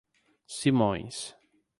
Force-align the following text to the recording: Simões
Simões 0.57 1.35